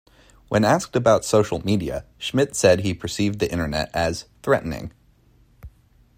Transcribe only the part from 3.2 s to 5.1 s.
the internet as "threatening".